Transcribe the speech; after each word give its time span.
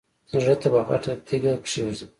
زړه 0.31 0.55
ته 0.61 0.67
به 0.73 0.81
غټه 0.89 1.13
تیګه 1.27 1.53
کېږدم. 1.67 2.09